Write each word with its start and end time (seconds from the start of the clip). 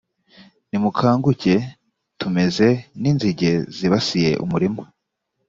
nimukanguke 0.69 1.53
tumeze 2.19 2.67
n’ 3.01 3.03
inzige 3.11 3.51
zibasiye 3.75 4.31
umurima 4.43 4.83